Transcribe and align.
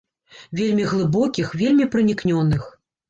Вельмі 0.59 0.87
глыбокіх, 0.93 1.51
вельмі 1.63 1.85
пранікнёных. 1.97 2.69